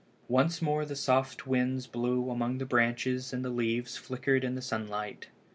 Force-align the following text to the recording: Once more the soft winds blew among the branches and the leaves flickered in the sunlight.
Once 0.29 0.63
more 0.63 0.83
the 0.83 0.95
soft 0.95 1.45
winds 1.45 1.85
blew 1.85 2.31
among 2.31 2.57
the 2.57 2.65
branches 2.65 3.31
and 3.33 3.45
the 3.45 3.51
leaves 3.51 3.97
flickered 3.97 4.43
in 4.43 4.55
the 4.55 4.59
sunlight. 4.63 5.27